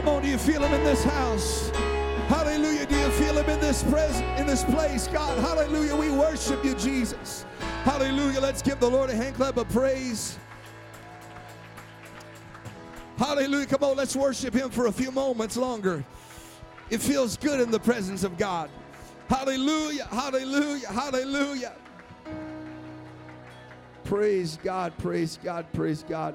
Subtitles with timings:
[0.00, 1.68] Come on, do you feel him in this house?
[2.28, 2.86] Hallelujah.
[2.86, 5.06] Do you feel him in this present in this place?
[5.08, 5.94] God, hallelujah.
[5.94, 7.44] We worship you, Jesus.
[7.84, 8.40] Hallelujah.
[8.40, 10.38] Let's give the Lord a hand clap of praise.
[13.18, 13.66] Hallelujah.
[13.66, 16.02] Come on, let's worship him for a few moments longer.
[16.88, 18.70] It feels good in the presence of God.
[19.28, 20.06] Hallelujah.
[20.06, 20.88] Hallelujah.
[20.88, 21.74] Hallelujah.
[24.04, 24.96] Praise God.
[24.96, 25.66] Praise God.
[25.74, 26.34] Praise God.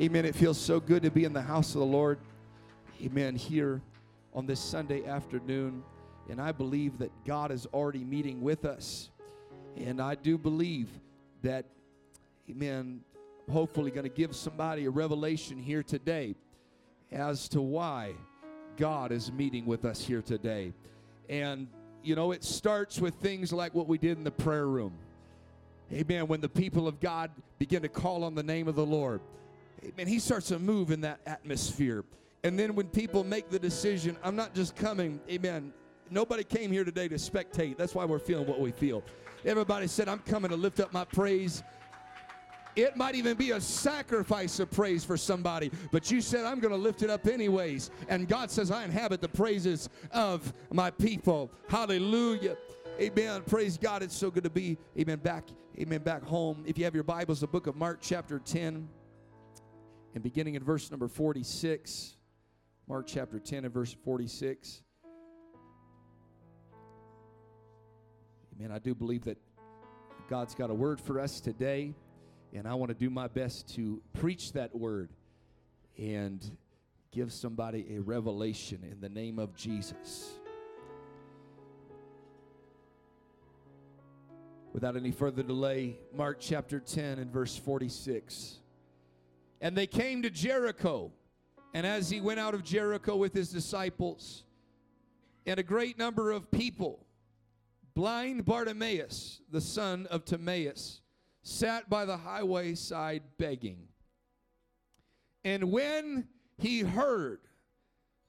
[0.00, 0.24] Amen.
[0.24, 2.18] It feels so good to be in the house of the Lord.
[3.04, 3.34] Amen.
[3.34, 3.82] Here
[4.32, 5.82] on this Sunday afternoon.
[6.30, 9.10] And I believe that God is already meeting with us.
[9.76, 10.88] And I do believe
[11.42, 11.64] that,
[12.48, 13.00] amen,
[13.50, 16.36] hopefully going to give somebody a revelation here today
[17.10, 18.12] as to why
[18.76, 20.72] God is meeting with us here today.
[21.28, 21.66] And,
[22.04, 24.92] you know, it starts with things like what we did in the prayer room.
[25.92, 26.28] Amen.
[26.28, 29.20] When the people of God begin to call on the name of the Lord,
[29.84, 32.04] amen, He starts to move in that atmosphere.
[32.44, 35.72] And then when people make the decision, I'm not just coming, amen.
[36.10, 37.76] Nobody came here today to spectate.
[37.76, 39.02] That's why we're feeling what we feel.
[39.44, 41.62] Everybody said, I'm coming to lift up my praise.
[42.74, 46.72] It might even be a sacrifice of praise for somebody, but you said, I'm going
[46.72, 47.90] to lift it up anyways.
[48.08, 51.50] And God says, I inhabit the praises of my people.
[51.68, 52.56] Hallelujah.
[53.00, 53.42] Amen.
[53.42, 54.02] Praise God.
[54.02, 55.44] It's so good to be, amen, back,
[55.78, 56.64] amen, back home.
[56.66, 58.88] If you have your Bibles, the book of Mark, chapter 10,
[60.14, 62.16] and beginning in verse number 46.
[62.92, 64.82] Mark chapter 10 and verse 46.
[68.54, 68.70] Amen.
[68.70, 69.38] I do believe that
[70.28, 71.94] God's got a word for us today,
[72.52, 75.08] and I want to do my best to preach that word
[75.96, 76.44] and
[77.12, 80.32] give somebody a revelation in the name of Jesus.
[84.74, 88.58] Without any further delay, Mark chapter 10 and verse 46.
[89.62, 91.10] And they came to Jericho.
[91.74, 94.44] And as he went out of Jericho with his disciples
[95.46, 97.06] and a great number of people,
[97.94, 101.00] blind Bartimaeus, the son of Timaeus,
[101.42, 103.88] sat by the highway side begging.
[105.44, 106.28] And when
[106.58, 107.40] he heard,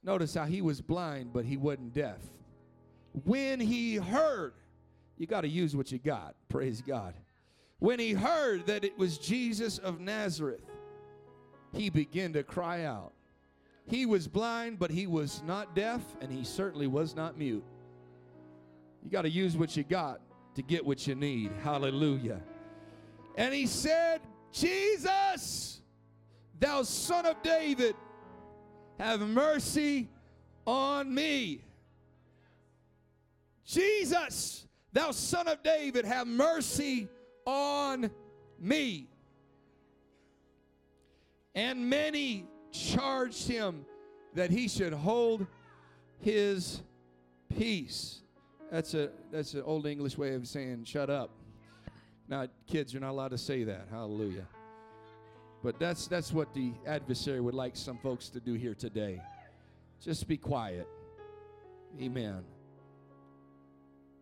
[0.03, 2.19] notice how he was blind, but he wasn't deaf.
[3.25, 4.53] When he heard,
[5.17, 7.13] you got to use what you got, praise God.
[7.79, 10.63] When he heard that it was Jesus of Nazareth,
[11.73, 13.13] he began to cry out.
[13.87, 17.63] He was blind, but he was not deaf, and he certainly was not mute.
[19.03, 20.21] You got to use what you got
[20.55, 21.51] to get what you need.
[21.63, 22.41] Hallelujah.
[23.35, 25.81] And he said, Jesus,
[26.59, 27.95] thou son of David,
[28.99, 30.09] have mercy
[30.65, 31.61] on me.
[33.65, 37.09] Jesus, thou son of David, have mercy
[37.45, 38.09] on
[38.59, 39.07] me.
[41.55, 43.85] And many charged him
[44.33, 45.45] that he should hold
[46.19, 46.81] his
[47.57, 48.21] peace.
[48.71, 51.29] That's a that's an old English way of saying shut up.
[52.27, 53.87] Now, kids, you're not allowed to say that.
[53.91, 54.47] Hallelujah.
[55.63, 59.21] But that's that's what the adversary would like some folks to do here today.
[60.01, 60.87] Just be quiet.
[62.01, 62.43] Amen.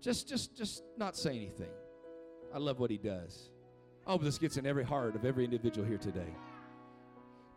[0.01, 1.71] Just just just not say anything.
[2.53, 3.49] I love what he does.
[4.05, 6.35] I hope this gets in every heart of every individual here today.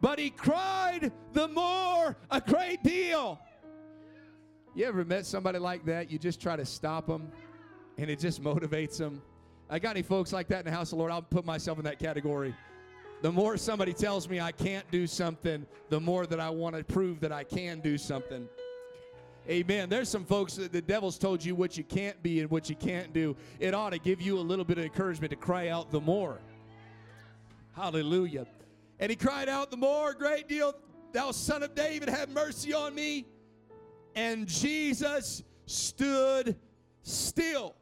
[0.01, 3.41] But he cried the more a great deal.
[4.75, 6.11] You ever met somebody like that?
[6.11, 7.31] You just try to stop them
[7.97, 9.23] and it just motivates them.
[9.71, 11.11] I got any folks like that in the house of the Lord?
[11.11, 12.55] I'll put myself in that category.
[13.23, 16.85] The more somebody tells me I can't do something, the more that I want to
[16.85, 18.47] prove that I can do something.
[19.49, 19.89] Amen.
[19.89, 22.77] There's some folks that the devil's told you what you can't be and what you
[22.77, 23.37] can't do.
[23.61, 26.39] It ought to give you a little bit of encouragement to cry out the more.
[27.73, 28.47] Hallelujah.
[28.99, 30.75] And he cried out the more, great deal,
[31.13, 33.27] thou son of David, have mercy on me.
[34.15, 36.57] And Jesus stood
[37.03, 37.75] still.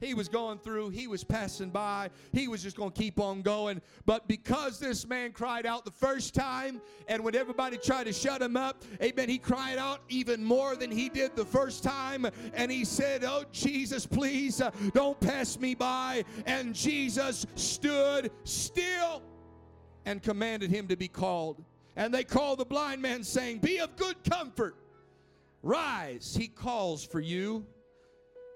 [0.00, 3.42] He was going through, he was passing by, he was just going to keep on
[3.42, 3.82] going.
[4.06, 8.40] But because this man cried out the first time, and when everybody tried to shut
[8.40, 12.26] him up, amen, he cried out even more than he did the first time.
[12.54, 16.24] And he said, Oh, Jesus, please uh, don't pass me by.
[16.46, 19.22] And Jesus stood still
[20.06, 21.62] and commanded him to be called.
[21.96, 24.76] And they called the blind man, saying, Be of good comfort.
[25.62, 27.64] Rise, he calls for you.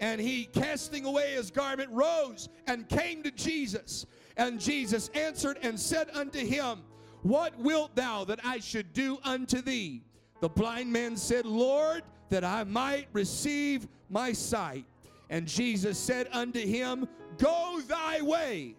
[0.01, 4.07] And he, casting away his garment, rose and came to Jesus.
[4.37, 6.83] And Jesus answered and said unto him,
[7.23, 10.03] What wilt thou that I should do unto thee?
[10.41, 14.85] The blind man said, Lord, that I might receive my sight.
[15.31, 17.09] And Jesus said unto him,
[17.39, 18.75] Go thy way,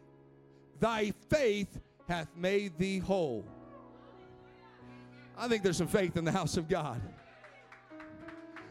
[0.79, 3.46] thy faith hath made thee whole.
[5.38, 7.02] I think there's some faith in the house of God.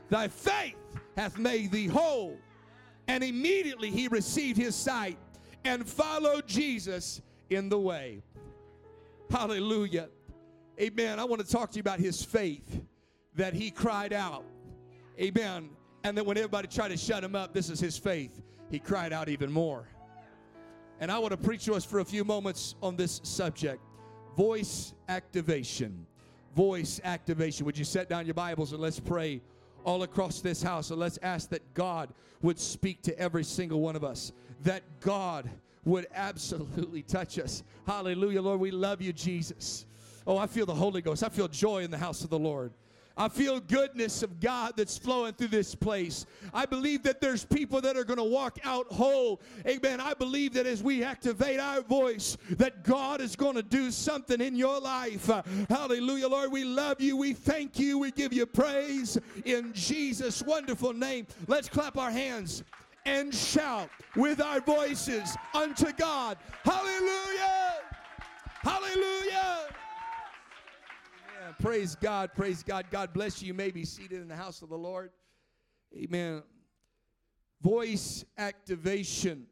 [0.08, 0.76] Thy faith
[1.16, 2.38] hath made thee whole.
[3.08, 5.18] And immediately he received his sight
[5.64, 7.20] and followed Jesus
[7.50, 8.22] in the way.
[9.30, 10.08] Hallelujah.
[10.80, 11.18] Amen.
[11.18, 12.80] I want to talk to you about his faith
[13.34, 14.44] that he cried out.
[15.20, 15.70] Amen.
[16.02, 18.42] And then when everybody tried to shut him up, this is his faith.
[18.70, 19.88] He cried out even more.
[21.00, 23.80] And I want to preach to us for a few moments on this subject
[24.36, 26.06] voice activation.
[26.54, 27.66] Voice activation.
[27.66, 29.40] Would you set down your Bibles and let's pray
[29.84, 32.10] all across this house and let's ask that God
[32.42, 34.32] would speak to every single one of us,
[34.62, 35.50] that God
[35.84, 37.62] would absolutely touch us.
[37.86, 38.60] Hallelujah, Lord.
[38.60, 39.86] We love you, Jesus.
[40.26, 41.22] Oh, I feel the Holy Ghost.
[41.22, 42.72] I feel joy in the house of the Lord.
[43.16, 46.26] I feel goodness of God that's flowing through this place.
[46.52, 49.40] I believe that there's people that are going to walk out whole.
[49.66, 50.00] Amen.
[50.00, 54.40] I believe that as we activate our voice, that God is going to do something
[54.40, 55.30] in your life.
[55.68, 56.50] Hallelujah, Lord.
[56.50, 57.16] We love you.
[57.16, 57.98] We thank you.
[57.98, 61.26] We give you praise in Jesus' wonderful name.
[61.46, 62.64] Let's clap our hands
[63.06, 66.38] and shout with our voices unto God.
[66.64, 67.74] Hallelujah!
[68.62, 69.66] Hallelujah!
[71.44, 71.56] Amen.
[71.60, 72.30] Praise God.
[72.34, 72.86] Praise God.
[72.90, 73.48] God bless you.
[73.48, 75.10] You may be seated in the house of the Lord.
[75.94, 76.42] Amen.
[77.60, 79.46] Voice activation.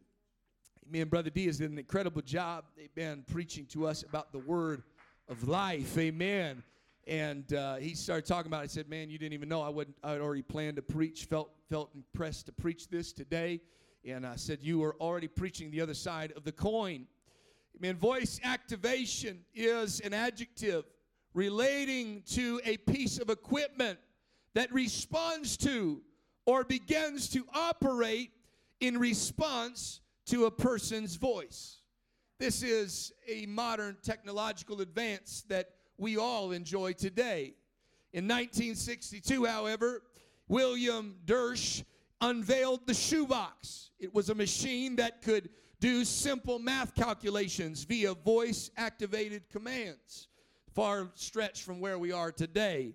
[0.89, 1.09] Amen.
[1.09, 2.65] Brother Diaz did an incredible job.
[2.79, 3.25] Amen.
[3.31, 4.85] Preaching to us about the word
[5.29, 5.99] of life.
[5.99, 6.63] Amen.
[7.07, 8.63] And uh, he started talking about.
[8.63, 8.65] It.
[8.65, 11.27] I said, "Man, you didn't even know I would I had already planned to preach.
[11.27, 13.61] Felt felt impressed to preach this today."
[14.07, 17.07] And I said, "You were already preaching the other side of the coin."
[17.77, 17.97] Amen.
[17.97, 20.85] Voice activation is an adjective
[21.35, 23.99] relating to a piece of equipment
[24.55, 26.03] that responds to
[26.45, 28.31] or begins to operate
[28.81, 31.79] in response to a person's voice.
[32.39, 37.55] This is a modern technological advance that we all enjoy today.
[38.13, 40.03] In 1962, however,
[40.49, 41.85] William Dersch
[42.21, 43.91] unveiled the shoebox.
[43.99, 45.49] It was a machine that could
[45.81, 50.29] do simple math calculations via voice activated commands
[50.75, 52.95] far stretch from where we are today.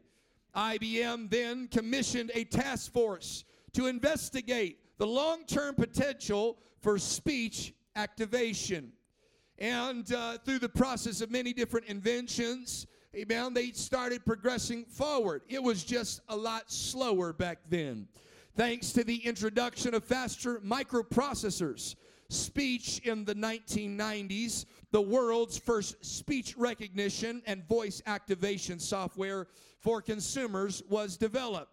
[0.55, 3.43] IBM then commissioned a task force
[3.73, 8.91] to investigate the long term potential for speech activation.
[9.59, 15.41] And uh, through the process of many different inventions, amen, they started progressing forward.
[15.47, 18.07] It was just a lot slower back then.
[18.55, 21.95] Thanks to the introduction of faster microprocessors,
[22.29, 29.47] speech in the 1990s the world's first speech recognition and voice activation software
[29.79, 31.71] for consumers was developed.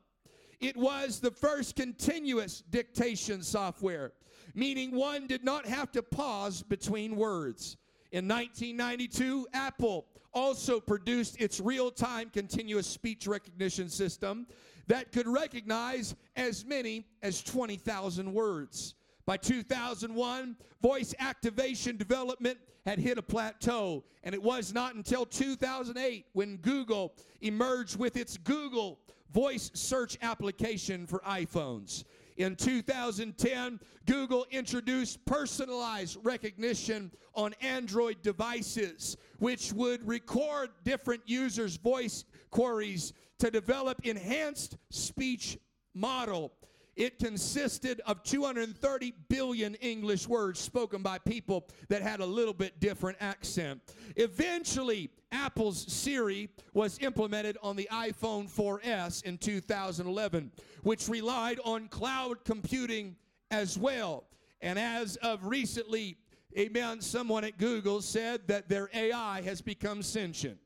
[0.60, 4.12] It was the first continuous dictation software,
[4.54, 7.76] meaning one did not have to pause between words.
[8.12, 14.46] In 1992, Apple also produced its real time continuous speech recognition system
[14.86, 18.94] that could recognize as many as 20,000 words.
[19.26, 26.26] By 2001, voice activation development had hit a plateau, and it was not until 2008
[26.34, 28.98] when Google emerged with its Google
[29.32, 32.04] voice search application for iPhones.
[32.36, 42.24] In 2010, Google introduced personalized recognition on Android devices, which would record different users' voice
[42.50, 45.58] queries to develop enhanced speech
[45.94, 46.52] model
[46.96, 52.80] it consisted of 230 billion English words spoken by people that had a little bit
[52.80, 53.80] different accent.
[54.16, 62.44] Eventually, Apple's Siri was implemented on the iPhone 4S in 2011, which relied on cloud
[62.44, 63.16] computing
[63.50, 64.24] as well.
[64.60, 66.16] And as of recently,
[66.56, 70.58] amen, someone at Google said that their AI has become sentient.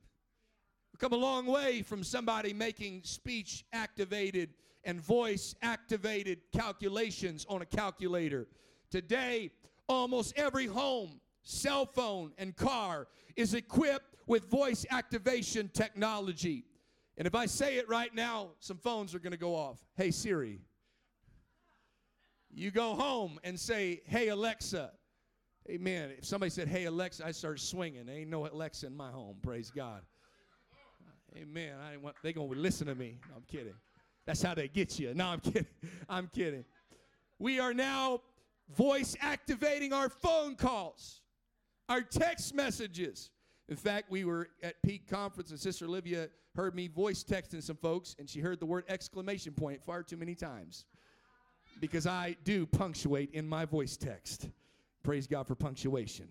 [0.92, 4.50] We've come a long way from somebody making speech activated
[4.85, 8.47] and voice activated calculations on a calculator.
[8.90, 9.50] Today,
[9.88, 16.64] almost every home, cell phone, and car is equipped with voice activation technology.
[17.16, 19.78] And if I say it right now, some phones are going to go off.
[19.97, 20.61] Hey, Siri.
[22.50, 24.92] You go home and say, Hey, Alexa.
[25.68, 26.12] Amen.
[26.16, 28.06] If somebody said, Hey, Alexa, I start swinging.
[28.06, 29.37] There ain't no Alexa in my home.
[29.42, 30.02] Praise God.
[31.37, 31.75] Amen.
[31.78, 33.18] I want, they going to listen to me.
[33.28, 33.75] No, I'm kidding.
[34.28, 35.14] That's how they get you.
[35.14, 35.66] No, I'm kidding.
[36.06, 36.66] I'm kidding.
[37.38, 38.20] We are now
[38.76, 41.23] voice activating our phone calls,
[41.88, 43.30] our text messages.
[43.70, 47.76] In fact, we were at Peak Conference, and Sister Olivia heard me voice texting some
[47.76, 50.85] folks, and she heard the word exclamation point far too many times
[51.80, 54.50] because I do punctuate in my voice text.
[55.02, 56.28] Praise God for punctuation.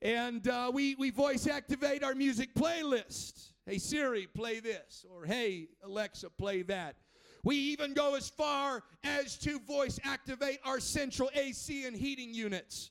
[0.00, 3.50] And uh, we, we voice activate our music playlist.
[3.66, 5.04] Hey, Siri, play this.
[5.10, 6.96] Or, hey, Alexa, play that.
[7.44, 12.90] We even go as far as to voice activate our central AC and heating units.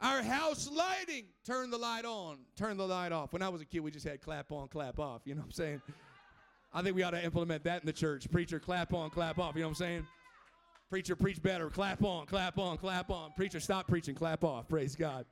[0.00, 3.32] Our house lighting, turn the light on, turn the light off.
[3.32, 5.22] When I was a kid, we just had clap on, clap off.
[5.24, 5.82] You know what I'm saying?
[6.72, 8.30] I think we ought to implement that in the church.
[8.30, 9.56] Preacher, clap on, clap off.
[9.56, 10.06] You know what I'm saying?
[10.90, 11.68] Preacher, preach better.
[11.68, 13.32] Clap on, clap on, clap on.
[13.36, 14.68] Preacher, stop preaching, clap off.
[14.68, 15.26] Praise God.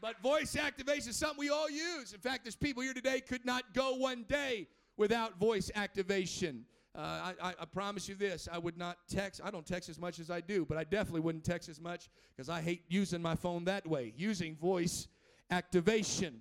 [0.00, 2.12] But voice activation is something we all use.
[2.14, 4.66] In fact, there's people here today could not go one day
[4.96, 6.64] without voice activation.
[6.94, 9.40] Uh, I, I, promise you this I would not text.
[9.44, 12.08] I don't text as much as I do, but I definitely wouldn't text as much
[12.34, 15.06] because I hate using my phone that way, using voice
[15.50, 16.40] activation.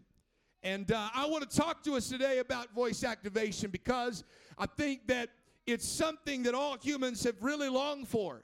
[0.63, 4.23] And uh, I want to talk to us today about voice activation because
[4.57, 5.29] I think that
[5.67, 8.43] it's something that all humans have really longed for.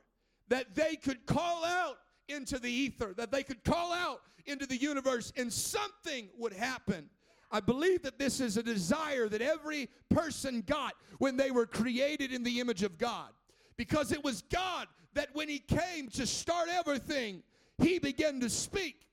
[0.50, 4.78] That they could call out into the ether, that they could call out into the
[4.78, 7.10] universe, and something would happen.
[7.52, 12.34] I believe that this is a desire that every person got when they were created
[12.34, 13.30] in the image of God.
[13.78, 17.44] Because it was God that when He came to start everything,
[17.78, 19.06] He began to speak.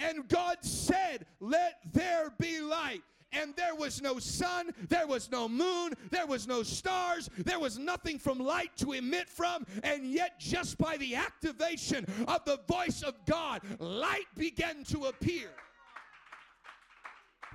[0.00, 3.02] And God said, Let there be light.
[3.32, 7.78] And there was no sun, there was no moon, there was no stars, there was
[7.78, 9.66] nothing from light to emit from.
[9.82, 15.50] And yet, just by the activation of the voice of God, light began to appear.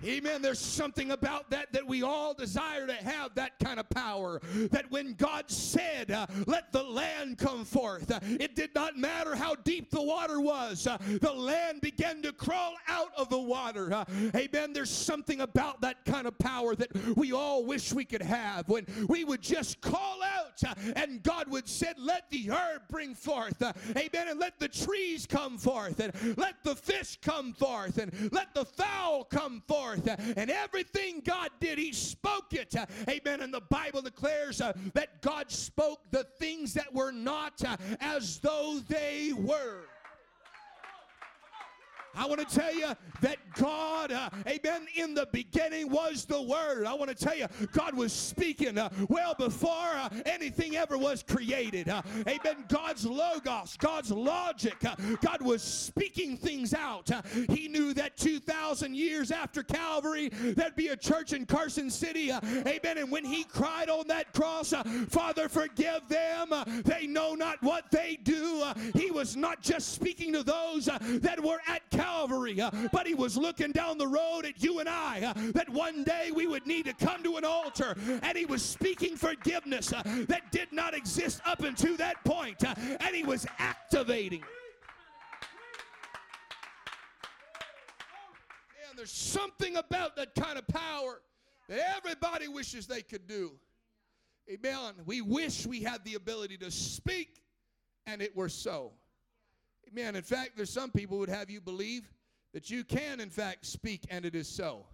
[0.03, 0.41] Amen.
[0.41, 4.41] There's something about that that we all desire to have that kind of power.
[4.71, 9.35] That when God said, uh, Let the land come forth, uh, it did not matter
[9.35, 13.91] how deep the water was, uh, the land began to crawl out of the water.
[13.91, 14.73] Uh, amen.
[14.73, 18.85] There's something about that kind of power that we all wish we could have when
[19.07, 23.61] we would just call out uh, and God would say, Let the herb bring forth.
[23.61, 24.27] Uh, amen.
[24.29, 28.65] And let the trees come forth, and let the fish come forth, and let the
[28.65, 30.35] fowl come forth forth.
[30.37, 32.75] And everything God did, He spoke it.
[33.09, 33.41] Amen.
[33.41, 38.39] And the Bible declares uh, that God spoke the things that were not uh, as
[38.39, 39.85] though they were.
[42.15, 42.87] I want to tell you
[43.21, 46.85] that God, uh, amen, in the beginning was the Word.
[46.85, 51.23] I want to tell you, God was speaking uh, well before uh, anything ever was
[51.23, 51.89] created.
[51.89, 52.65] Uh, amen.
[52.69, 57.11] God's Logos, God's logic, uh, God was speaking things out.
[57.11, 62.31] Uh, he knew that 2,000 years after Calvary, there'd be a church in Carson City.
[62.31, 62.97] amen.
[62.97, 64.73] And when He cried on that cross,
[65.09, 66.49] Father, forgive them.
[66.83, 68.63] they know not what they do.
[68.95, 72.61] he was not just speaking to those that were at Calvary.
[72.61, 76.03] Uh, but he was looking down the road at you and I uh, that one
[76.03, 80.03] day we would need to come to an altar, and he was speaking forgiveness uh,
[80.27, 84.43] that did not exist up until that point, and he was activating.
[88.89, 91.21] And there's something about that kind of power
[91.69, 93.53] that everybody wishes they could do.
[94.49, 94.93] Amen.
[95.05, 97.41] We wish we had the ability to speak
[98.05, 98.93] and it were so.
[99.91, 100.15] Amen.
[100.15, 102.09] In fact, there's some people would have you believe
[102.53, 104.85] that you can, in fact, speak, and it is so.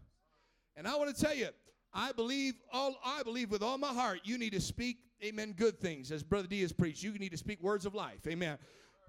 [0.76, 1.50] And I want to tell you,
[1.94, 5.80] I believe all I believe with all my heart, you need to speak, amen, good
[5.80, 6.12] things.
[6.12, 8.28] As Brother Diaz preached, you need to speak words of life.
[8.28, 8.58] Amen.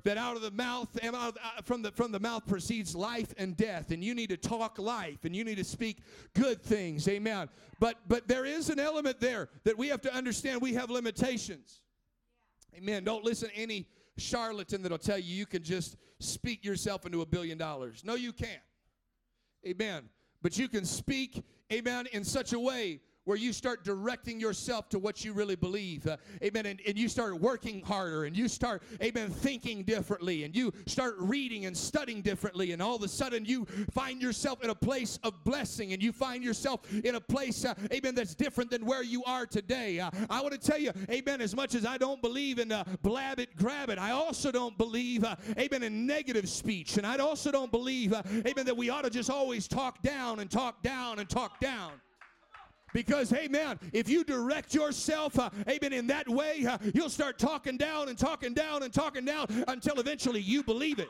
[0.05, 3.91] That out of the mouth, uh, from the from the mouth proceeds life and death,
[3.91, 6.03] and you need to talk life, and you need to speak
[6.35, 7.49] good things, amen.
[7.81, 10.61] But but there is an element there that we have to understand.
[10.61, 11.81] We have limitations,
[12.77, 13.05] amen.
[13.05, 13.87] Don't listen to any
[14.17, 18.03] charlatan that'll tell you you can just speak yourself into a billion dollars.
[18.05, 18.61] No, you can't.
[19.67, 20.09] Amen.
[20.43, 21.43] But you can speak,
[21.73, 26.07] amen, in such a way where you start directing yourself to what you really believe.
[26.07, 26.67] Uh, amen.
[26.67, 31.15] And, and you start working harder and you start, amen, thinking differently and you start
[31.19, 32.73] reading and studying differently.
[32.73, 36.13] And all of a sudden you find yourself in a place of blessing and you
[36.13, 40.01] find yourself in a place, uh, amen, that's different than where you are today.
[40.01, 42.85] Uh, I want to tell you, amen, as much as I don't believe in uh,
[43.03, 46.97] blab it, grab it, I also don't believe, uh, amen, in negative speech.
[46.97, 50.41] And I also don't believe, uh, amen, that we ought to just always talk down
[50.41, 51.93] and talk down and talk down.
[52.95, 57.77] Because, amen, if you direct yourself, uh, amen, in that way, uh, you'll start talking
[57.77, 61.09] down and talking down and talking down until eventually you believe it.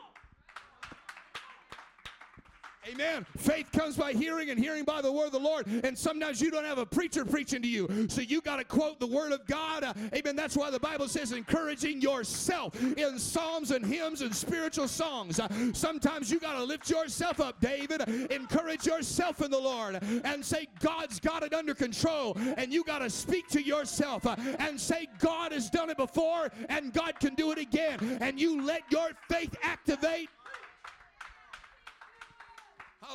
[2.87, 3.25] Amen.
[3.37, 5.65] Faith comes by hearing and hearing by the word of the Lord.
[5.65, 8.07] And sometimes you don't have a preacher preaching to you.
[8.09, 9.83] So you got to quote the word of God.
[9.83, 10.35] Uh, amen.
[10.35, 15.39] That's why the Bible says encouraging yourself in psalms and hymns and spiritual songs.
[15.39, 18.01] Uh, sometimes you got to lift yourself up, David.
[18.31, 22.37] Encourage yourself in the Lord and say, God's got it under control.
[22.57, 26.51] And you got to speak to yourself uh, and say, God has done it before
[26.69, 28.19] and God can do it again.
[28.21, 30.29] And you let your faith activate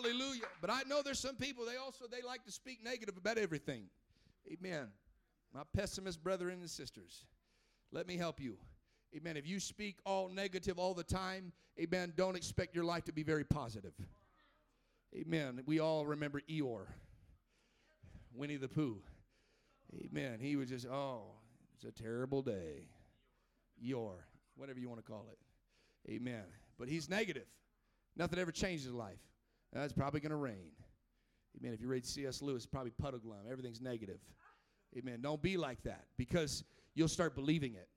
[0.02, 0.42] Hallelujah.
[0.61, 3.85] But I know there's some people they also they like to speak negative about everything.
[4.50, 4.88] Amen.
[5.54, 7.25] My pessimist brethren and sisters,
[7.92, 8.57] let me help you.
[9.16, 9.37] Amen.
[9.37, 13.25] If you speak all negative all the time, amen, don't expect your life to be
[13.25, 13.92] very positive.
[15.14, 15.62] Amen.
[15.66, 16.87] We all remember Eeyore,
[18.33, 18.99] Winnie the Pooh.
[19.92, 20.38] Amen.
[20.40, 21.23] He was just, oh,
[21.75, 22.87] it's a terrible day.
[23.85, 24.21] Eeyore,
[24.57, 26.11] whatever you want to call it.
[26.12, 26.45] Amen.
[26.78, 27.49] But he's negative.
[28.16, 29.19] Nothing ever changes in life.
[29.77, 30.73] Uh, it's probably going to rain.
[31.59, 31.73] Amen.
[31.73, 32.43] If you read C.S.
[32.43, 33.50] Lewis, probably Puddleglum.
[33.50, 34.21] Everything's negative.
[34.97, 35.21] Amen.
[35.21, 37.89] Don't be like that because you'll start believing it.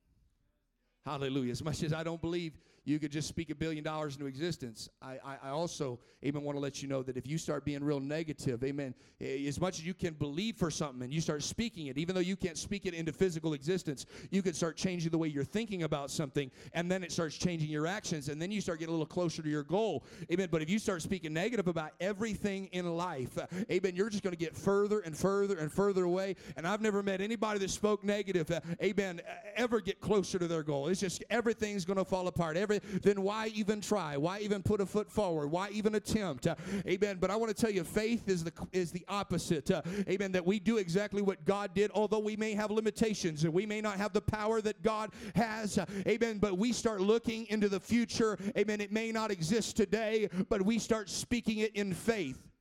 [1.05, 1.51] Hallelujah.
[1.51, 4.89] As much as I don't believe you could just speak a billion dollars into existence.
[5.01, 7.83] I, I, I, also, amen, want to let you know that if you start being
[7.83, 11.87] real negative, amen, as much as you can believe for something and you start speaking
[11.87, 15.17] it, even though you can't speak it into physical existence, you can start changing the
[15.17, 18.59] way you're thinking about something, and then it starts changing your actions, and then you
[18.59, 20.49] start getting a little closer to your goal, amen.
[20.51, 24.35] But if you start speaking negative about everything in life, uh, amen, you're just going
[24.35, 26.35] to get further and further and further away.
[26.57, 29.21] And I've never met anybody that spoke negative, uh, amen,
[29.55, 30.87] ever get closer to their goal.
[30.87, 32.57] It's just everything's going to fall apart.
[32.57, 34.17] Every then why even try?
[34.17, 35.47] Why even put a foot forward?
[35.49, 36.47] Why even attempt?
[36.47, 36.55] Uh,
[36.87, 37.17] amen.
[37.19, 39.69] But I want to tell you, faith is the is the opposite.
[39.71, 40.31] Uh, amen.
[40.31, 43.81] That we do exactly what God did, although we may have limitations and we may
[43.81, 45.77] not have the power that God has.
[45.77, 46.39] Uh, amen.
[46.39, 48.37] But we start looking into the future.
[48.57, 48.81] Amen.
[48.81, 52.52] It may not exist today, but we start speaking it in faith.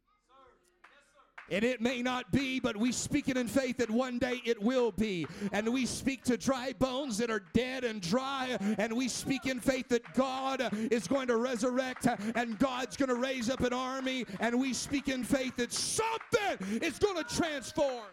[1.52, 4.60] And it may not be, but we speak it in faith that one day it
[4.60, 5.26] will be.
[5.52, 8.56] And we speak to dry bones that are dead and dry.
[8.78, 13.16] And we speak in faith that God is going to resurrect and God's going to
[13.16, 14.24] raise up an army.
[14.40, 18.06] And we speak in faith that something is going to transform.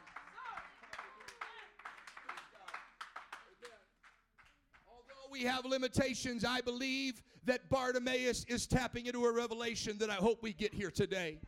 [4.86, 10.16] Although we have limitations, I believe that Bartimaeus is tapping into a revelation that I
[10.16, 11.40] hope we get here today.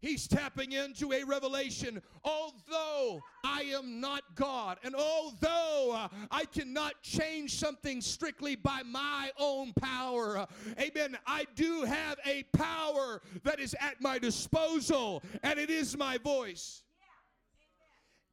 [0.00, 2.00] He's tapping into a revelation.
[2.24, 9.30] Although I am not God, and although uh, I cannot change something strictly by my
[9.38, 10.46] own power, uh,
[10.80, 16.18] amen, I do have a power that is at my disposal, and it is my
[16.18, 16.82] voice.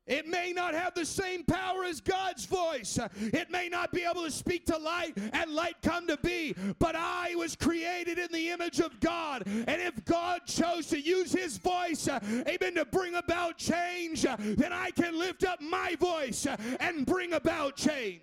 [0.07, 2.99] It may not have the same power as God's voice.
[3.19, 6.55] It may not be able to speak to light and light come to be.
[6.79, 9.43] But I was created in the image of God.
[9.45, 14.91] And if God chose to use his voice, amen, to bring about change, then I
[14.91, 16.45] can lift up my voice
[16.79, 18.21] and bring about change.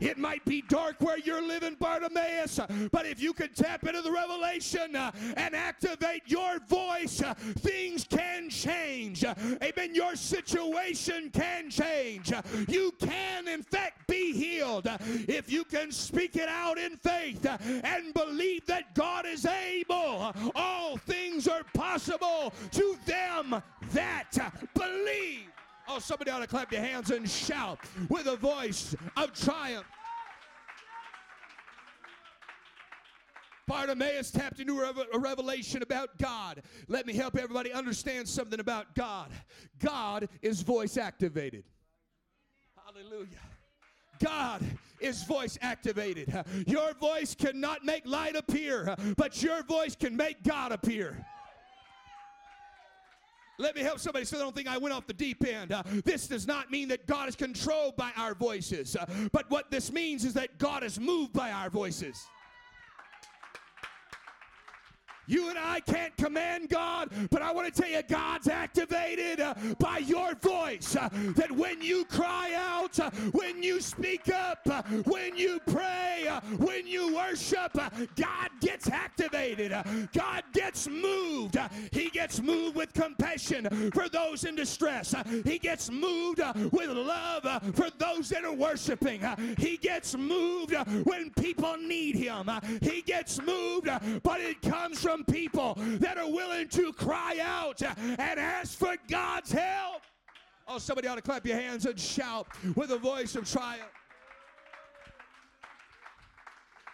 [0.00, 2.60] It might be dark where you're living, Bartimaeus,
[2.90, 8.04] but if you can tap into the revelation uh, and activate your voice, uh, things
[8.04, 9.24] can change.
[9.24, 9.94] Amen.
[9.94, 12.32] Your situation can change.
[12.68, 14.88] You can, in fact, be healed
[15.28, 17.46] if you can speak it out in faith
[17.84, 20.32] and believe that God is able.
[20.54, 24.30] All things are possible to them that
[24.74, 25.46] believe.
[25.92, 29.86] Oh, somebody ought to clap your hands and shout with a voice of triumph.
[33.66, 36.62] Bartimaeus tapped into a revelation about God.
[36.86, 39.32] Let me help everybody understand something about God.
[39.80, 41.64] God is voice activated.
[42.86, 43.26] Hallelujah.
[44.22, 44.62] God
[45.00, 46.32] is voice activated.
[46.68, 51.26] Your voice cannot make light appear, but your voice can make God appear.
[53.60, 55.70] Let me help somebody so they don't think I went off the deep end.
[55.70, 59.70] Uh, this does not mean that God is controlled by our voices, uh, but what
[59.70, 62.26] this means is that God is moved by our voices.
[65.26, 69.54] You and I can't command God, but I want to tell you, God's activated uh,
[69.78, 70.96] by your voice.
[70.96, 76.26] Uh, that when you cry out, uh, when you speak up, uh, when you pray,
[76.28, 79.72] uh, when you worship, uh, God gets activated.
[80.12, 81.56] God gets moved.
[81.92, 85.14] he gets moved with compassion for those in distress.
[85.44, 86.40] he gets moved
[86.72, 89.22] with love for those that are worshiping.
[89.58, 92.50] he gets moved when people need him.
[92.80, 93.88] he gets moved,
[94.22, 98.94] but it comes from some people that are willing to cry out and ask for
[99.08, 100.02] God's help.
[100.68, 103.90] Oh, somebody ought to clap your hands and shout with a voice of triumph.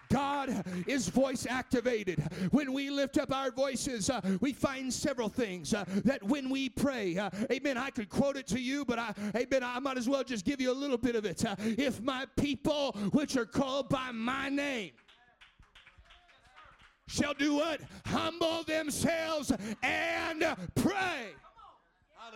[0.08, 2.20] God is voice activated.
[2.52, 6.68] When we lift up our voices, uh, we find several things uh, that when we
[6.68, 10.08] pray, uh, amen, I could quote it to you, but I, amen, I might as
[10.08, 11.44] well just give you a little bit of it.
[11.44, 14.92] Uh, if my people, which are called by my name,
[17.08, 17.80] shall do what?
[18.06, 21.34] Humble themselves and pray.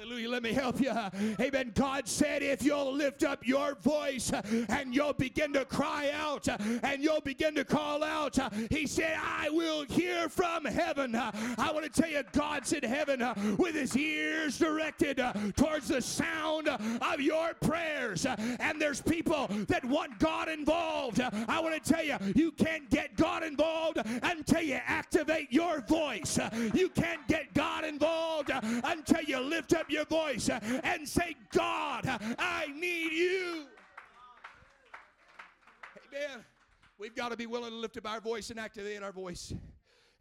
[0.01, 0.31] Hallelujah.
[0.31, 0.93] Let me help you.
[1.39, 1.73] Amen.
[1.75, 4.33] God said, if you'll lift up your voice
[4.71, 8.39] and you'll begin to cry out and you'll begin to call out,
[8.71, 11.15] He said, I will hear from heaven.
[11.15, 13.23] I want to tell you, God's in heaven
[13.59, 15.23] with His ears directed
[15.55, 18.25] towards the sound of your prayers.
[18.25, 21.21] And there's people that want God involved.
[21.21, 26.39] I want to tell you, you can't get God involved until you activate your voice.
[26.73, 32.03] You can't get God involved until you lift up your voice and say, God,
[32.39, 33.65] I need you.
[36.09, 36.45] Amen.
[36.99, 39.55] We've got to be willing to lift up our voice and activate our voice.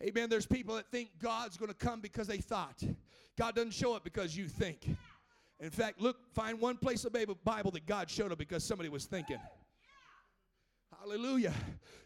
[0.02, 0.30] Amen.
[0.30, 2.82] There's people that think God's going to come because they thought.
[3.38, 4.88] God doesn't show up because you think.
[5.60, 8.88] In fact, look, find one place in the Bible that God showed up because somebody
[8.88, 9.40] was thinking.
[11.02, 11.54] Hallelujah.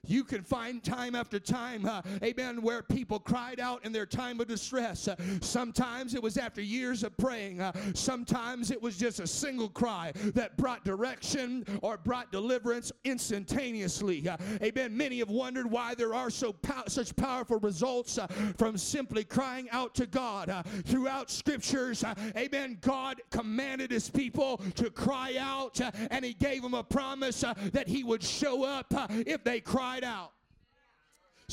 [0.05, 4.41] You can find time after time, uh, amen, where people cried out in their time
[4.41, 5.07] of distress.
[5.07, 7.61] Uh, sometimes it was after years of praying.
[7.61, 14.27] Uh, sometimes it was just a single cry that brought direction or brought deliverance instantaneously.
[14.27, 14.95] Uh, amen.
[14.95, 18.27] Many have wondered why there are so pow- such powerful results uh,
[18.57, 20.49] from simply crying out to God.
[20.49, 22.03] Uh, throughout scriptures,
[22.35, 25.79] amen, God commanded his people to cry out
[26.11, 30.03] and he gave them a promise that he would show up up if they cried
[30.03, 30.31] out.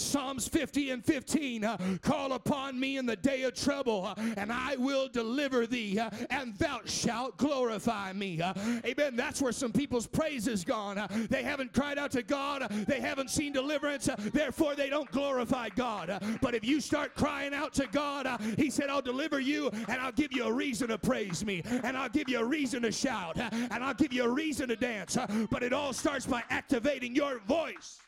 [0.01, 4.53] Psalms 50 and 15 uh, Call upon me in the day of trouble, uh, and
[4.53, 8.41] I will deliver thee, uh, and thou shalt glorify me.
[8.41, 8.55] Uh.
[8.85, 9.17] Amen.
[9.17, 10.99] That's where some people's praise is gone.
[10.99, 11.09] Uh.
[11.29, 15.69] They haven't cried out to God, uh, they haven't seen deliverance, therefore they don't glorify
[15.69, 16.23] God.
[16.41, 20.13] but if you start crying out to God, He said, I'll deliver you, and I'll
[20.13, 23.39] give you a reason to praise me, and I'll give you a reason to shout,
[23.39, 25.17] and I'll give you a reason to dance.
[25.51, 27.99] but it all starts by activating your voice.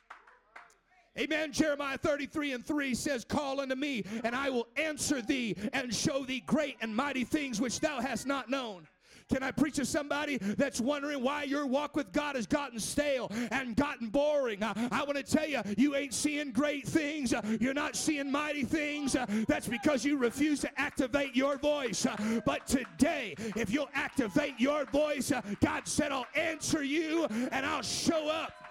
[1.18, 1.53] Amen.
[1.53, 6.25] Jeremiah 33 and 3 says, Call unto me, and I will answer thee and show
[6.25, 8.87] thee great and mighty things which thou hast not known.
[9.33, 13.31] Can I preach to somebody that's wondering why your walk with God has gotten stale
[13.51, 14.62] and gotten boring?
[14.62, 17.33] Uh, I, I want to tell you, you ain't seeing great things.
[17.33, 19.16] Uh, you're not seeing mighty things.
[19.16, 22.07] Uh, that's because you refuse to activate your voice.
[22.44, 28.29] But today, if you'll activate your voice, God said, I'll answer you and I'll show
[28.29, 28.62] up.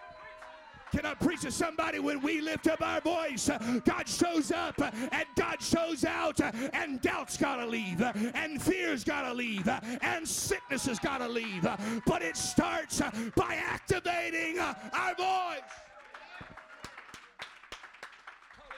[0.91, 3.49] Can I preach to somebody when we lift up our voice?
[3.85, 6.39] God shows up and God shows out,
[6.73, 9.69] and doubt's gotta leave, and fear's gotta leave,
[10.01, 11.67] and sickness has gotta leave.
[12.05, 13.01] But it starts
[13.35, 15.61] by activating our voice.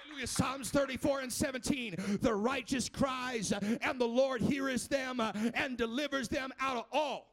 [0.04, 0.28] Hallelujah.
[0.28, 2.20] Psalms 34 and 17.
[2.22, 7.32] The righteous cries, and the Lord heareth them and delivers them out of all.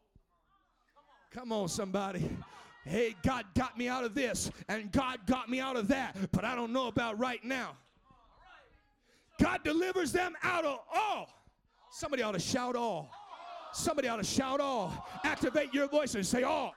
[1.30, 2.30] Come on, somebody.
[2.84, 6.44] Hey, God got me out of this, and God got me out of that, but
[6.44, 7.76] I don't know about right now.
[9.40, 11.28] God delivers them out of all.
[11.90, 13.10] Somebody ought to shout all.
[13.72, 15.06] Somebody ought to shout all.
[15.24, 16.74] Activate your voice and say all.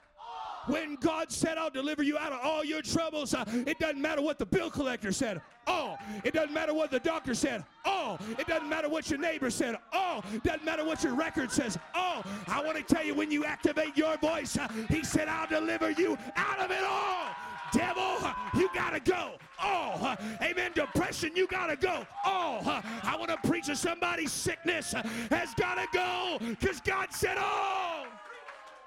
[0.67, 4.21] When God said, I'll deliver you out of all your troubles, uh, it doesn't matter
[4.21, 5.41] what the bill collector said.
[5.67, 7.65] Oh, it doesn't matter what the doctor said.
[7.85, 9.77] Oh, it doesn't matter what your neighbor said.
[9.91, 11.77] Oh, it doesn't matter what your record says.
[11.95, 15.47] Oh, I want to tell you when you activate your voice, uh, He said, I'll
[15.47, 17.27] deliver you out of it all.
[17.73, 19.31] Devil, uh, you gotta go.
[19.61, 20.71] Oh, uh, amen.
[20.75, 22.05] Depression, you gotta go.
[22.23, 24.93] Oh, uh, I want to preach to somebody sickness
[25.31, 28.05] has gotta go because God said, Oh.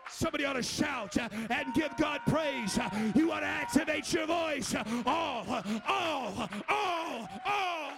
[0.09, 2.79] Somebody ought to shout uh, and give God praise.
[2.79, 4.75] Uh, you ought to activate your voice.
[5.07, 7.93] Oh, oh, oh, oh.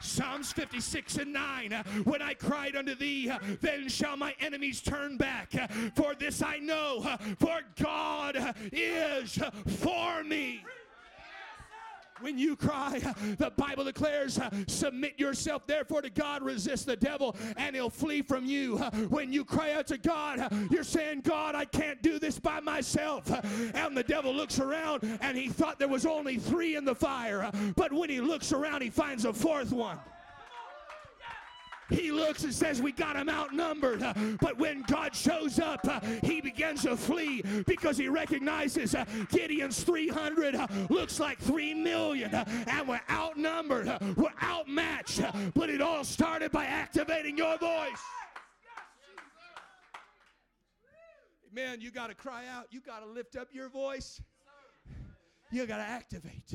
[0.00, 1.72] Psalms 56 and 9.
[2.04, 5.52] When I cried unto thee, then shall my enemies turn back.
[5.94, 10.64] For this I know, for God is for me.
[12.20, 13.00] When you cry,
[13.38, 18.44] the Bible declares, submit yourself therefore to God, resist the devil, and he'll flee from
[18.44, 18.76] you.
[19.08, 23.30] When you cry out to God, you're saying, God, I can't do this by myself.
[23.74, 27.50] And the devil looks around and he thought there was only three in the fire.
[27.76, 29.98] But when he looks around, he finds a fourth one.
[31.90, 34.00] He looks and says, We got him outnumbered.
[34.40, 35.86] But when God shows up,
[36.22, 38.94] he begins to flee because he recognizes
[39.30, 40.56] Gideon's 300
[40.88, 45.20] looks like 3 million and we're outnumbered, we're outmatched.
[45.54, 48.00] But it all started by activating your voice.
[51.52, 52.66] Man, you got to cry out.
[52.70, 54.22] You got to lift up your voice.
[55.50, 56.54] You got to activate.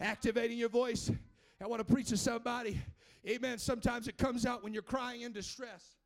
[0.00, 1.10] Activating your voice.
[1.60, 2.78] I want to preach to somebody
[3.28, 3.58] Amen.
[3.58, 5.96] Sometimes it comes out when you're crying in distress.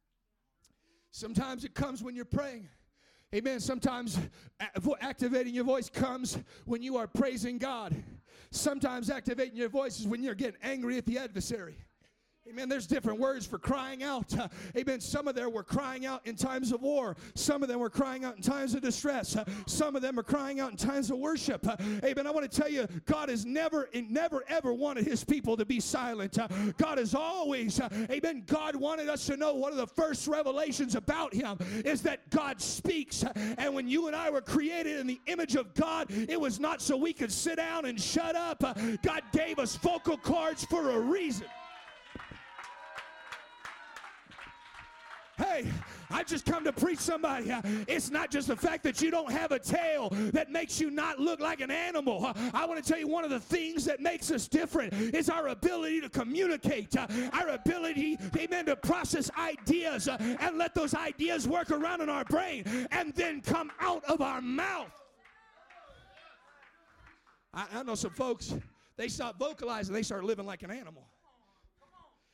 [1.12, 2.68] Sometimes it comes when you're praying.
[3.35, 3.61] Amen.
[3.61, 4.18] Sometimes
[5.00, 7.94] activating your voice comes when you are praising God.
[8.50, 11.76] Sometimes activating your voice is when you're getting angry at the adversary.
[12.50, 12.68] Amen.
[12.68, 14.37] There's different words for crying out.
[14.37, 15.00] Uh, amen.
[15.00, 17.16] Some of them were crying out in times of war.
[17.37, 19.37] Some of them were crying out in times of distress.
[19.37, 21.66] Uh, some of them are crying out in times of worship.
[21.66, 22.26] Uh, amen.
[22.26, 25.78] I want to tell you, God has never, never, ever wanted His people to be
[25.78, 26.37] silent.
[26.78, 28.42] God has always, amen.
[28.46, 32.61] God wanted us to know one of the first revelations about Him is that God
[32.61, 33.24] speaks.
[33.57, 36.83] And when you and I were created in the image of God, it was not
[36.83, 38.61] so we could sit down and shut up.
[39.02, 41.46] God gave us vocal cords for a reason.
[45.38, 45.66] Hey,
[46.11, 47.53] I just come to preach somebody.
[47.88, 51.18] It's not just the fact that you don't have a tail that makes you not
[51.18, 52.33] look like an animal.
[52.53, 55.49] I want to tell you one of the things that makes us different is our
[55.49, 56.95] ability to communicate,
[57.33, 62.64] our ability, amen, to process ideas and let those ideas work around in our brain
[62.90, 64.92] and then come out of our mouth.
[67.55, 68.55] I, I know some folks,
[68.97, 71.05] they stop vocalizing, they start living like an animal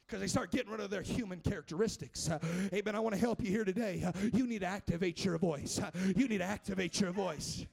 [0.08, 2.30] because they start getting rid of their human characteristics.
[2.30, 2.38] Uh,
[2.72, 2.94] amen.
[2.94, 4.02] I want to help you here today.
[4.06, 5.78] Uh, you need to activate your voice.
[5.78, 7.66] Uh, you need to activate your voice.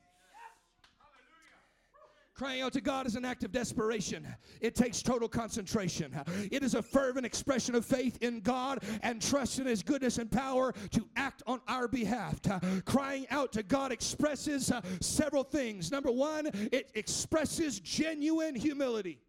[2.33, 4.27] Crying out to God is an act of desperation.
[4.59, 6.13] It takes total concentration.
[6.51, 10.29] It is a fervent expression of faith in God and trust in His goodness and
[10.29, 12.41] power to act on our behalf.
[12.83, 15.93] Crying out to God expresses uh, several things.
[15.93, 19.21] Number one, it expresses genuine humility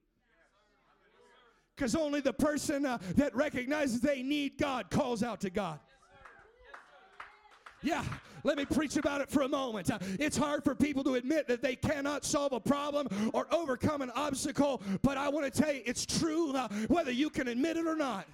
[1.77, 5.79] because only the person uh, that recognizes they need God calls out to God.
[7.83, 8.03] Yeah,
[8.43, 9.91] let me preach about it for a moment.
[9.91, 14.01] Uh, it's hard for people to admit that they cannot solve a problem or overcome
[14.03, 17.77] an obstacle, but I want to tell you it's true uh, whether you can admit
[17.77, 18.27] it or not.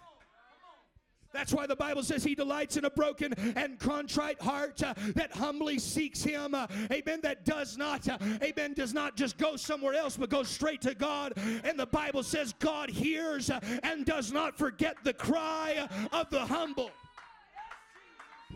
[1.32, 5.32] That's why the Bible says he delights in a broken and contrite heart uh, that
[5.32, 6.54] humbly seeks him.
[6.54, 7.20] Uh, amen.
[7.22, 10.94] That does not, uh, amen, does not just go somewhere else, but goes straight to
[10.94, 11.34] God.
[11.64, 16.40] And the Bible says God hears uh, and does not forget the cry of the
[16.40, 16.90] humble.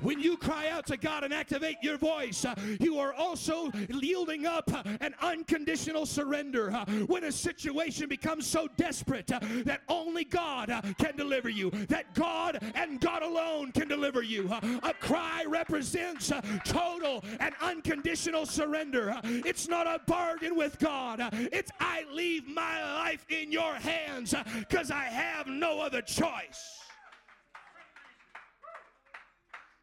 [0.00, 4.46] When you cry out to God and activate your voice, uh, you are also yielding
[4.46, 6.70] up uh, an unconditional surrender.
[6.70, 11.70] Uh, when a situation becomes so desperate uh, that only God uh, can deliver you,
[11.88, 16.32] that God and God alone can deliver you, uh, a cry represents
[16.64, 19.18] total and unconditional surrender.
[19.24, 24.90] it's not a bargain with God, it's I leave my life in your hands because
[24.90, 26.85] I have no other choice.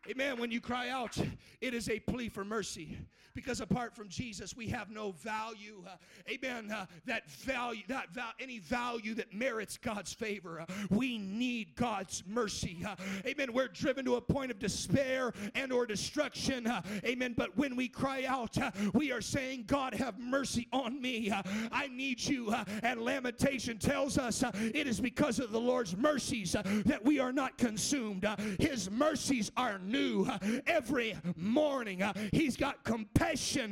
[0.10, 0.38] Amen.
[0.38, 1.18] When you cry out,
[1.62, 2.98] it is a plea for mercy
[3.36, 5.84] because apart from Jesus, we have no value.
[5.86, 5.96] Uh,
[6.32, 6.72] amen.
[6.72, 10.62] Uh, that value, that val- any value that merits God's favor.
[10.62, 12.84] Uh, we need God's mercy.
[12.86, 13.54] Uh, amen.
[13.54, 16.67] We're driven to a point of despair and or destruction.
[16.67, 17.34] Uh, amen.
[17.36, 21.32] But when we cry out, uh, we are saying, God, have mercy on me.
[21.72, 22.54] I need you.
[22.84, 27.58] and Lamentation tells us it is because of the Lord's mercies that we are not
[27.58, 28.28] consumed.
[28.60, 30.28] His mercies are new
[30.67, 32.04] every morning.
[32.32, 33.23] He's got compassion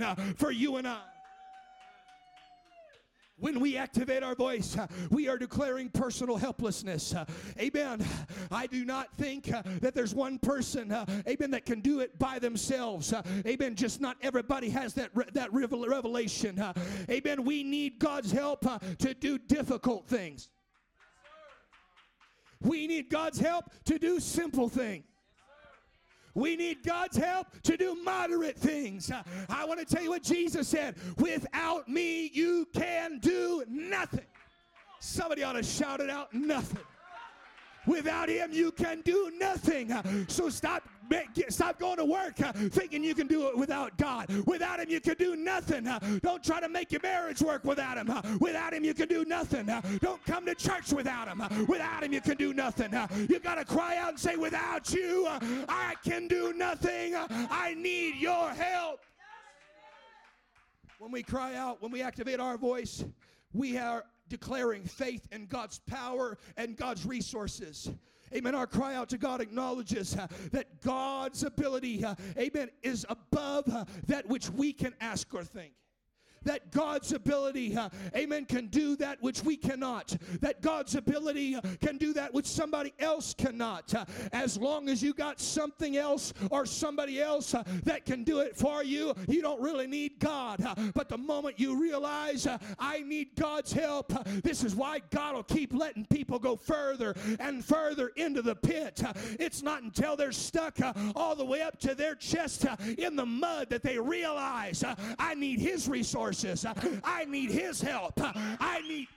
[0.01, 1.01] uh, for you and I.
[3.37, 7.13] When we activate our voice, uh, we are declaring personal helplessness.
[7.13, 7.25] Uh,
[7.59, 8.05] amen.
[8.51, 9.45] I do not think
[9.81, 10.91] that there's one person,
[11.27, 13.13] amen, that can do it by themselves.
[13.45, 13.75] Amen.
[13.75, 16.63] Just not everybody has that, that revelation.
[17.09, 17.43] Amen.
[17.43, 18.65] We need God's help
[18.99, 20.49] to do difficult things.
[22.61, 25.05] We need God's help to do simple things.
[26.33, 29.11] We need God's help to do moderate things.
[29.49, 34.25] I want to tell you what Jesus said without me, you can do nothing.
[34.99, 36.83] Somebody ought to shout it out nothing.
[37.87, 39.91] Without him, you can do nothing.
[40.27, 40.87] So stop,
[41.49, 44.29] stop going to work thinking you can do it without God.
[44.45, 45.87] Without him, you can do nothing.
[46.21, 48.11] Don't try to make your marriage work without him.
[48.39, 49.65] Without him, you can do nothing.
[49.99, 51.41] Don't come to church without him.
[51.67, 52.91] Without him, you can do nothing.
[53.29, 57.15] You got to cry out and say, Without you, I can do nothing.
[57.15, 59.01] I need your help.
[60.99, 63.03] When we cry out, when we activate our voice,
[63.53, 67.91] we are declaring faith in God's power and God's resources.
[68.33, 68.55] Amen.
[68.55, 73.85] Our cry out to God acknowledges uh, that God's ability, uh, amen, is above uh,
[74.07, 75.73] that which we can ask or think
[76.43, 80.15] that God's ability, uh, amen, can do that which we cannot.
[80.39, 83.93] That God's ability uh, can do that which somebody else cannot.
[83.93, 88.39] Uh, as long as you got something else or somebody else uh, that can do
[88.39, 90.63] it for you, you don't really need God.
[90.63, 95.35] Uh, but the moment you realize, uh, I need God's help, this is why God
[95.35, 99.01] will keep letting people go further and further into the pit.
[99.39, 100.77] it's not until they're stuck
[101.15, 102.65] all the way up to their chest
[102.97, 104.83] in the mud that they realize,
[105.19, 106.65] I need His resources resources.
[107.03, 108.13] I need His help.
[108.17, 109.07] I need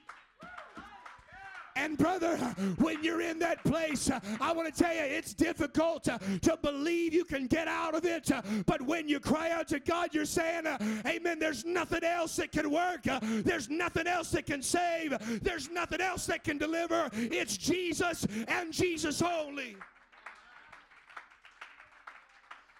[1.76, 2.36] And brother,
[2.78, 4.08] when you're in that place,
[4.40, 8.30] I want to tell you, it's difficult to believe you can get out of it.
[8.64, 10.66] But when you cry out to God, you're saying,
[11.04, 13.02] Amen, there's nothing else that can work.
[13.22, 15.16] There's nothing else that can save.
[15.42, 17.10] There's nothing else that can deliver.
[17.12, 19.76] It's Jesus and Jesus only.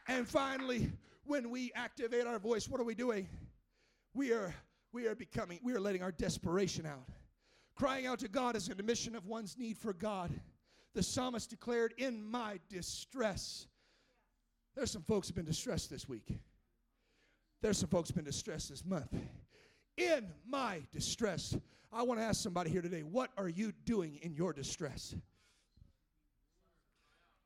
[0.07, 0.93] And finally,
[1.27, 3.27] when we activate our voice, what are we doing?
[4.15, 4.55] We are
[4.93, 7.09] we are becoming, we are letting our desperation out.
[7.75, 10.31] Crying out to God is an admission of one's need for God.
[10.95, 13.67] The psalmist declared, In my distress.
[14.77, 16.39] There's some folks who've been distressed this week.
[17.61, 19.13] There's some folks who've been distressed this month.
[19.97, 21.57] In my distress.
[21.93, 25.15] I want to ask somebody here today, what are you doing in your distress?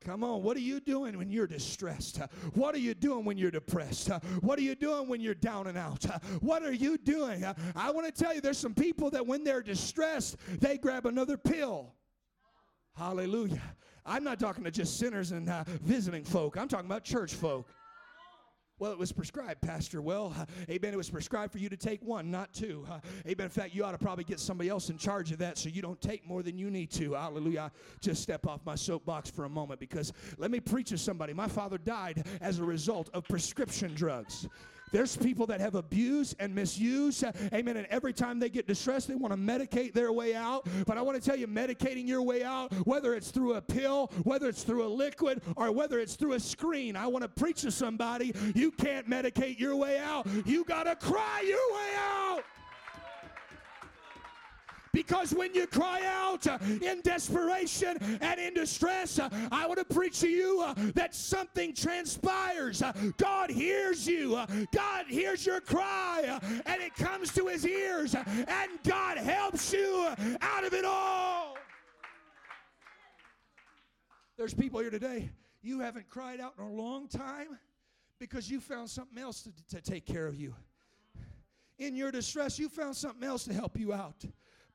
[0.05, 2.21] Come on, what are you doing when you're distressed?
[2.53, 4.09] What are you doing when you're depressed?
[4.41, 6.05] What are you doing when you're down and out?
[6.41, 7.45] What are you doing?
[7.75, 11.37] I want to tell you there's some people that when they're distressed, they grab another
[11.37, 11.93] pill.
[12.95, 13.61] Hallelujah.
[14.05, 17.67] I'm not talking to just sinners and uh, visiting folk, I'm talking about church folk.
[18.79, 20.01] Well, it was prescribed, Pastor.
[20.01, 20.93] Well, uh, amen.
[20.93, 22.85] It was prescribed for you to take one, not two.
[22.89, 23.43] Uh, amen.
[23.43, 25.81] In fact, you ought to probably get somebody else in charge of that so you
[25.81, 27.11] don't take more than you need to.
[27.13, 27.73] Hallelujah.
[27.99, 31.33] Just step off my soapbox for a moment because let me preach to somebody.
[31.33, 34.47] My father died as a result of prescription drugs.
[34.91, 37.23] There's people that have abused and misused.
[37.53, 37.77] Amen.
[37.77, 40.67] And every time they get distressed, they want to medicate their way out.
[40.85, 44.11] But I want to tell you, medicating your way out, whether it's through a pill,
[44.23, 47.61] whether it's through a liquid, or whether it's through a screen, I want to preach
[47.61, 48.33] to somebody.
[48.55, 50.27] You can't medicate your way out.
[50.45, 52.43] You got to cry your way out.
[54.93, 59.85] Because when you cry out uh, in desperation and in distress, uh, I want to
[59.85, 62.81] preach to you uh, that something transpires.
[63.17, 64.39] God hears you,
[64.73, 70.07] God hears your cry, and it comes to his ears, and God helps you
[70.41, 71.55] out of it all.
[74.37, 75.29] There's people here today,
[75.61, 77.59] you haven't cried out in a long time
[78.19, 80.55] because you found something else to, to take care of you.
[81.77, 84.23] In your distress, you found something else to help you out.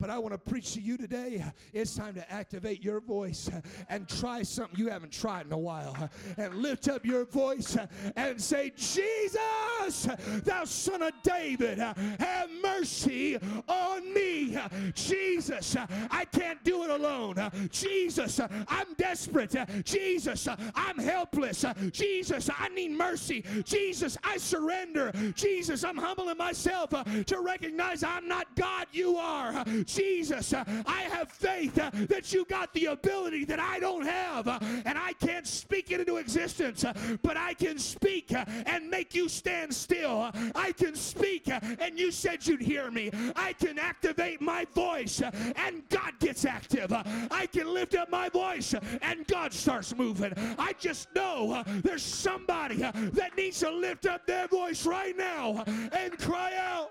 [0.00, 1.44] But I want to preach to you today.
[1.72, 3.50] It's time to activate your voice
[3.88, 5.96] and try something you haven't tried in a while.
[6.36, 7.76] And lift up your voice
[8.16, 10.08] and say, Jesus,
[10.44, 14.58] thou son of David, have mercy on me.
[14.94, 15.76] Jesus,
[16.10, 17.36] I can't do it alone.
[17.70, 19.54] Jesus, I'm desperate.
[19.84, 21.64] Jesus, I'm helpless.
[21.92, 23.44] Jesus, I need mercy.
[23.64, 25.12] Jesus, I surrender.
[25.34, 29.64] Jesus, I'm humbling myself to recognize I'm not God, you are.
[29.86, 34.48] Jesus, uh, I have faith uh, that you got the ability that I don't have,
[34.48, 36.92] uh, and I can't speak it into existence, uh,
[37.22, 40.30] but I can speak uh, and make you stand still.
[40.54, 43.10] I can speak, uh, and you said you'd hear me.
[43.36, 45.22] I can activate my voice,
[45.56, 46.92] and God gets active.
[46.92, 50.32] I can lift up my voice, and God starts moving.
[50.58, 56.18] I just know there's somebody that needs to lift up their voice right now and
[56.18, 56.90] cry out.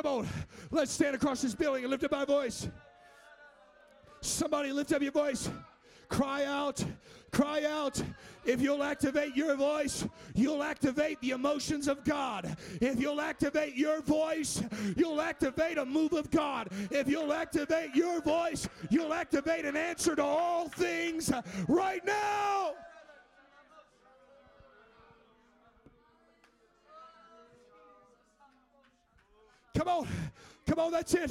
[0.00, 0.28] Come on,
[0.70, 2.68] let's stand across this building and lift up our voice.
[4.20, 5.50] Somebody lift up your voice.
[6.08, 6.84] Cry out,
[7.32, 8.00] cry out.
[8.44, 10.06] If you'll activate your voice,
[10.36, 12.56] you'll activate the emotions of God.
[12.80, 14.62] If you'll activate your voice,
[14.96, 16.68] you'll activate a move of God.
[16.92, 21.32] If you'll activate your voice, you'll activate an answer to all things
[21.66, 22.74] right now.
[29.78, 30.08] Come on.
[30.66, 31.30] Come on, that's it.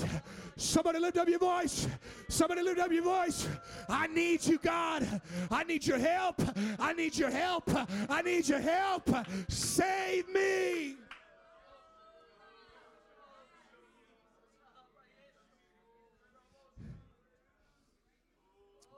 [0.56, 1.86] Somebody lift up your voice.
[2.30, 3.46] Somebody lift up your voice.
[3.90, 5.22] I need you, God.
[5.52, 6.42] I need your help.
[6.80, 7.70] I need your help.
[8.10, 9.10] I need your help.
[9.50, 10.96] Save me.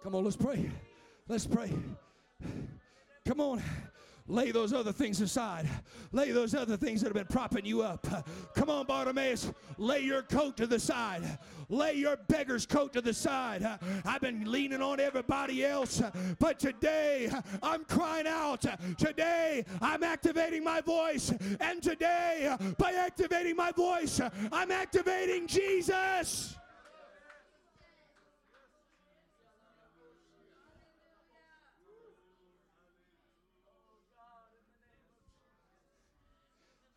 [0.03, 0.69] Come on, let's pray.
[1.27, 1.73] Let's pray.
[3.25, 3.63] Come on.
[4.29, 5.67] Lay those other things aside.
[6.11, 8.05] Lay those other things that have been propping you up.
[8.53, 9.51] Come on, Bartimaeus.
[9.79, 11.39] Lay your coat to the side.
[11.67, 13.67] Lay your beggar's coat to the side.
[14.05, 16.01] I've been leaning on everybody else,
[16.37, 17.31] but today
[17.63, 18.65] I'm crying out.
[18.99, 21.33] Today I'm activating my voice.
[21.59, 24.21] And today, by activating my voice,
[24.51, 26.55] I'm activating Jesus.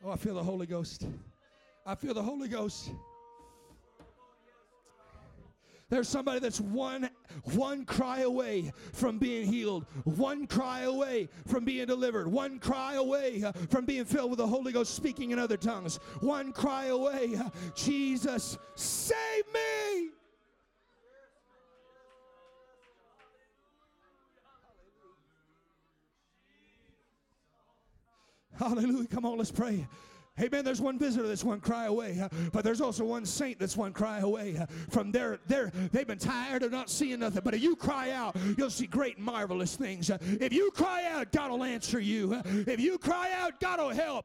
[0.05, 1.07] Oh, I feel the Holy Ghost.
[1.87, 2.91] I feel the Holy Ghost.
[5.91, 7.09] There's somebody that's one
[7.55, 13.45] one cry away from being healed, one cry away from being delivered, one cry away
[13.45, 17.37] uh, from being filled with the Holy Ghost speaking in other tongues, one cry away.
[17.37, 20.09] uh, Jesus, save me.
[28.59, 29.07] Hallelujah.
[29.09, 29.87] Come on, let's pray.
[30.41, 30.65] Amen.
[30.65, 33.93] There's one visitor that's one cry away, uh, but there's also one saint that's one
[33.93, 35.71] cry away uh, from their their.
[35.93, 37.43] They've been tired of not seeing nothing.
[37.45, 40.11] But if you cry out, you'll see great and marvelous things.
[40.11, 42.41] Uh, if you cry out, God will answer you.
[42.47, 44.25] If you cry out, God will help.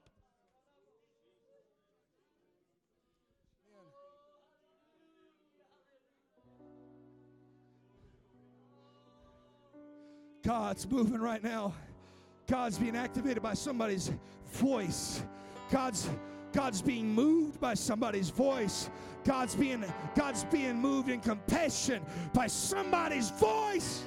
[10.42, 11.74] God's moving right now.
[12.48, 14.12] God's being activated by somebody's
[14.54, 15.22] voice.
[15.70, 16.10] God's
[16.54, 18.90] God's being moved by somebody's voice.
[19.26, 19.84] God's being
[20.16, 22.02] God's being moved in compassion
[22.34, 24.04] by somebody's voice.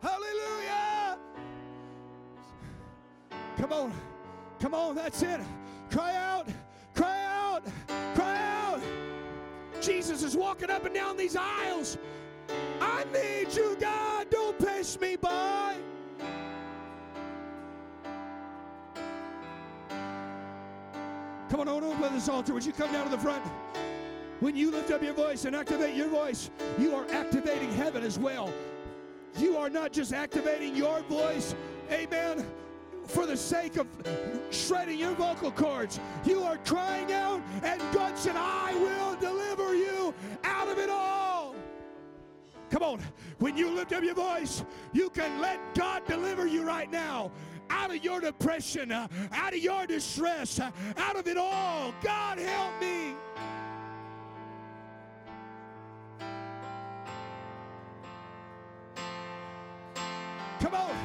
[0.00, 1.18] Hallelujah.
[3.56, 3.92] Come on.
[4.60, 5.40] Come on, that's it.
[5.90, 6.46] Cry out.
[6.94, 7.64] Cry out.
[8.14, 8.80] Cry out.
[9.80, 11.98] Jesus is walking up and down these aisles.
[13.12, 14.30] Need you, God.
[14.30, 15.76] Don't pass me by.
[21.50, 22.54] Come on, on over this altar.
[22.54, 23.44] Would you come down to the front?
[24.40, 28.18] When you lift up your voice and activate your voice, you are activating heaven as
[28.18, 28.52] well.
[29.38, 31.54] You are not just activating your voice,
[31.90, 32.44] amen,
[33.06, 33.86] for the sake of
[34.50, 36.00] shredding your vocal cords.
[36.24, 39.61] You are crying out, and God said, I will deliver
[42.82, 43.06] Come on.
[43.38, 47.30] When you lift up your voice, you can let God deliver you right now
[47.70, 51.94] out of your depression, uh, out of your distress, uh, out of it all.
[52.02, 53.14] God, help me.
[60.58, 60.96] Come on.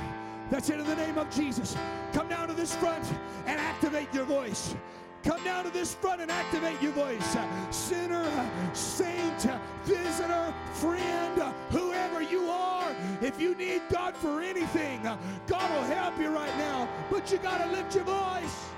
[0.49, 1.77] That's it in the name of Jesus.
[2.11, 3.05] Come down to this front
[3.45, 4.75] and activate your voice.
[5.23, 7.37] Come down to this front and activate your voice.
[7.69, 9.47] Sinner, saint,
[9.83, 15.01] visitor, friend, whoever you are, if you need God for anything,
[15.47, 16.87] God will help you right now.
[17.09, 18.69] But you got to lift your voice.